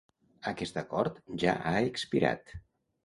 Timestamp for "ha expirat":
1.73-2.57